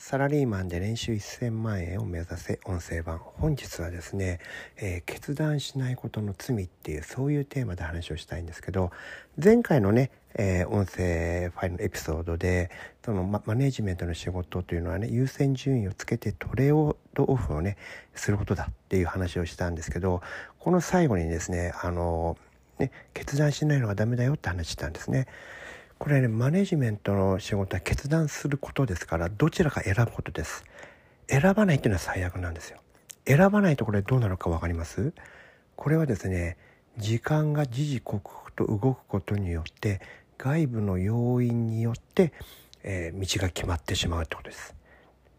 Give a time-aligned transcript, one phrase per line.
[0.00, 4.38] サラリーマンで年収1000万円を目指せ音声版本日はですね、
[4.76, 8.92] えー、決断しないことの罪っていうそういうテーマで話をしたいんですけど
[9.44, 12.70] 前回のね、えー、音声ファイルのエピソードで
[13.04, 17.76] そのマネジメントの仕事というのはね優先順位をつけてトレードオフをね
[18.14, 20.22] することだっていう話をしたんですけど
[20.60, 22.38] この最後にですねあの
[22.78, 25.26] ね決断しないのがダメだよって話したんですね。
[25.98, 30.64] これねマネジメントの仕事は決断することですからどちらか選ぶことです。
[31.28, 32.78] 選ばないっていうのは最悪なんですよ。
[33.26, 35.12] 選ばないとこれどうなるか分かります？
[35.76, 36.56] これはですね
[36.96, 40.00] 時間が時々刻々と動くことによって
[40.38, 42.32] 外部の要因によって、
[42.82, 44.74] えー、道が決まってしまうってことです。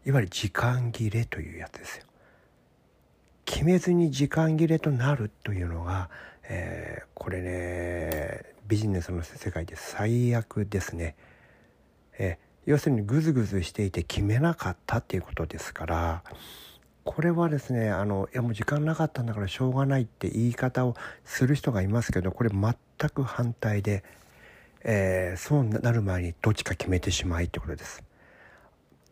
[0.06, 2.04] いわゆる時間切れというやつですよ。
[3.44, 6.08] 決めずに時間切れとなるというのが、
[6.44, 11.16] えー、これねビジネスの世界で最悪ですね。
[12.16, 16.22] え要するにグズグズしていて決めなかったっていうことですから
[17.02, 22.74] これはですねあのいやもう時間なかったんだからしょうがないって言い方をする人がいますけどこれ全
[23.10, 24.04] く反対で、
[24.84, 28.04] えー、そうなる前にどっちか決めてしまいってことです。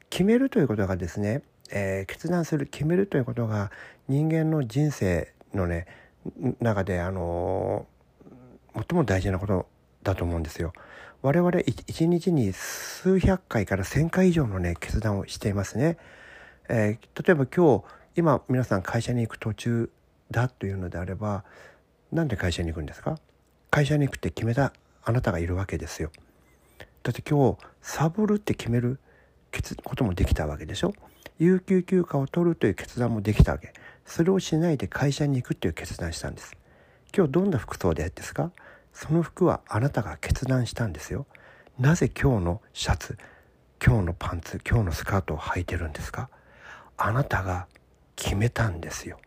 [0.09, 3.73] 決めるということがですね、えー、決断する決めるということが
[4.07, 5.87] 人間の人生のね
[6.61, 7.98] 中であのー
[8.89, 9.67] 最も大事なこと
[10.03, 10.73] だと思うんですよ。
[11.23, 15.97] 我々一日に数百回から1,000回以上のね決断をしていますね。
[16.69, 17.85] えー、例えば今日
[18.15, 19.91] 今皆さん会社に行く途中
[20.31, 21.45] だというのであれば
[22.13, 23.19] 何で会社に行くんですか？
[23.71, 26.11] 会社に行くって決めたあなたがいるわけですよ。
[27.03, 29.01] だって今日サボるって決める
[29.83, 30.93] こともできたわけでしょ？
[31.39, 33.73] 有給休暇を取るという決断もできたわけ
[34.05, 36.57] それをしないで会社に行くっていう決断したんです
[37.17, 38.51] 今日どんな服装でですか？
[39.01, 41.27] その服はあなたが決断したんですよ。
[41.79, 43.17] なぜ今日のシャツ
[43.81, 46.29] 今日のパンツ今日のスカートを履いてるんですか？
[46.97, 47.69] あなたが
[48.17, 49.21] 決めたんですよ。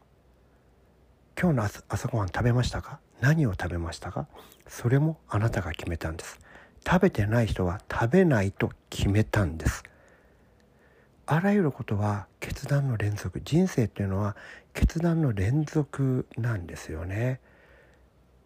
[1.41, 2.99] 今日の朝ごはん食べましたか？
[3.21, 4.27] 何を食べましたか？
[4.67, 6.41] それもあなたが決めたんです。
[6.85, 9.83] 食べてない人は食べないと決めたんです。
[11.27, 13.39] あらゆることは決断の連続。
[13.39, 14.35] 人生っていうのは
[14.73, 17.39] 決断の連続なんですよね。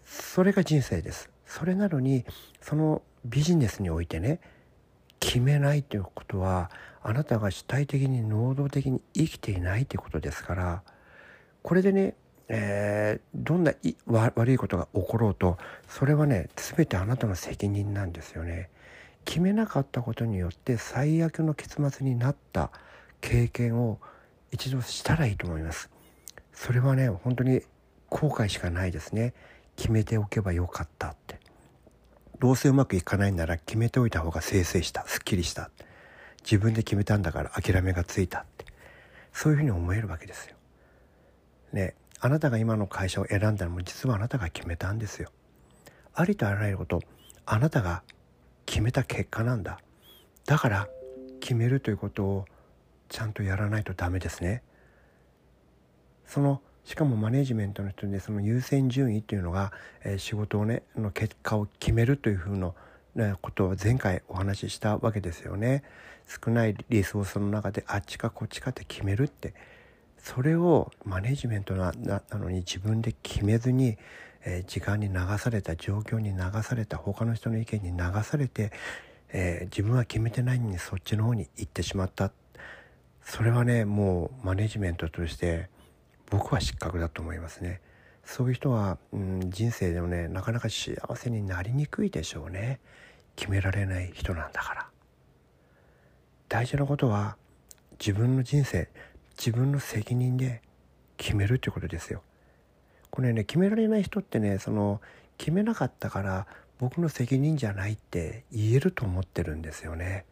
[0.05, 2.25] それが人生ですそれなのに
[2.61, 4.39] そのビジネスにおいてね
[5.19, 6.69] 決めないということは
[7.01, 10.83] あなたが主体的に能動的に生きていないということですから
[11.63, 12.15] これでね、
[12.47, 13.73] えー、どんな
[14.05, 15.57] 悪いことが起ころうと
[15.87, 18.69] それはね全てあなたの責任なんですよね。
[19.25, 22.69] 決めなかったことによって最悪の結末になった
[23.21, 23.99] 経験を
[24.51, 25.89] 一度したらいいと思います。
[26.53, 27.61] それはね本当に
[28.09, 29.33] 後悔しかないですね。
[29.75, 31.39] 決めておけばよかったって
[32.39, 35.69] どうせうまくいかないなら決めておいた方が清々したすっきりした
[36.43, 38.65] 自分で決めたんだから諦めがついたって
[39.33, 40.55] そういうふうに思えるわけですよ。
[41.73, 45.31] ねあなたが今の会社を選んだのも実はあなたが決めたんですよ。
[46.13, 47.01] ありとあらゆること
[47.45, 48.03] あなたが
[48.65, 49.79] 決めた結果なんだ。
[50.45, 50.87] だから
[51.39, 52.45] 決めるということを
[53.09, 54.63] ちゃんとやらないとダメですね。
[56.25, 59.73] そのしかもマネジメントの人でその優先順位っていうのが、
[60.03, 62.73] え、仕事をねの結果を決めるというふうな、
[63.41, 65.83] ことを前回お話ししたわけですよね。
[66.27, 69.53] 少ないリソースの中であっちかこっちかって決めるって
[70.17, 73.97] それをマネジメントななのに自分で決めずに、
[74.43, 78.71] え、時間に流された状況に流された他の人の意見に流されて、
[79.29, 82.31] えー、自分は決めてないのにそっちの方に行ってしまった
[83.23, 85.67] それはねもうマネジメントとして
[86.37, 87.79] 僕は失格だと思いますね。
[88.25, 92.81] そういう人は、うん、人生でもねなかなか幸せになりにくいでしょうね。
[93.37, 94.87] 決められない人なんだから。
[96.49, 97.37] 大事なことは
[97.99, 98.89] 自分の人生
[99.37, 100.61] 自分の責任で
[101.15, 102.21] 決めるということですよ。
[103.11, 104.99] これね決められない人ってねその
[105.37, 106.47] 決めなかったから
[106.79, 110.25] 僕の責任じゃないって言えると思ってるんですよね。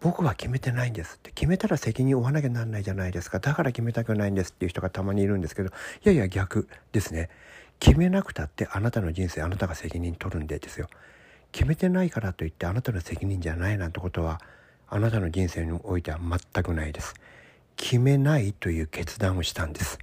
[0.00, 3.38] 僕は決めてないんですって決めたら責任を負わなきゃなんないじゃないですか。
[3.38, 5.72] だから決めたくないんですっていう人がたまにいるんですけどい
[6.04, 7.30] やいや逆ですね。
[7.78, 10.88] 決めなくたってあなたの人生あなたが責任取るんでですよ。
[11.52, 14.40] 決めてないからといってあなたの責任じゃないなんてことは
[14.88, 17.14] あなたの人生においては全くないです。
[17.76, 19.98] 決めないという決断をしたんです。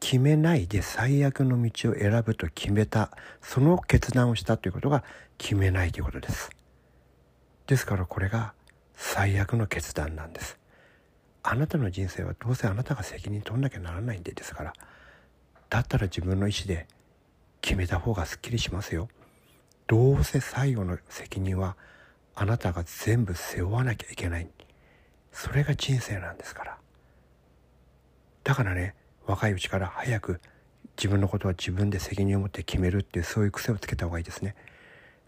[0.00, 3.10] 決めないで最悪の道を選ぶと決めた
[3.40, 5.02] その決断をしたということが
[5.38, 6.50] 決めないということです。
[7.66, 8.54] ですからこれが
[8.94, 10.58] 最悪の決断なんです。
[11.42, 14.72] あなたの人生はどうせあなたが責任取んなきゃならないんでですから
[15.70, 16.88] だったら自分の意思で
[17.60, 19.08] 決めた方がすっきりしますよ。
[19.86, 21.76] どうせ最後の責任は
[22.34, 24.48] あなたが全部背負わなきゃいけない。
[25.32, 26.78] それが人生なんですから。
[28.44, 28.94] だからね
[29.26, 30.40] 若いうちから早く
[30.96, 34.54] 自分のことは自分で責任を持って決めるっていうそういう癖をつけた方がいいですね。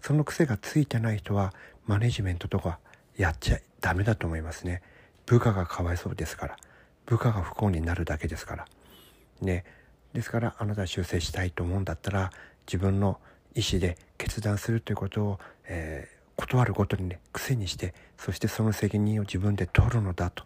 [0.01, 1.53] その癖がついてない人は
[1.87, 2.79] マネジメントとか
[3.17, 4.83] やっちゃダメだと思いますね。
[5.27, 6.57] 部下がかわいそうですから。
[7.07, 8.67] 部下が不幸になるだけですから。
[9.41, 9.65] ね。
[10.13, 12.31] ですからあなたは修正したいと思うんだったら
[12.67, 13.21] 自分の
[13.55, 20.45] 意思で決断するということを、えー、断ることにね癖にしてそしてその責任を自分で取るのだと。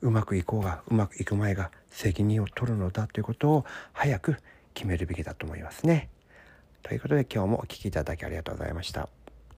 [0.00, 3.64] うまくいこうがうまくいく前が責任を取るのだということを
[3.94, 4.36] 早く
[4.74, 6.10] 決めるべきだと思いますね。
[6.84, 9.08] ということで今日もお聴きいただきありがとうございました。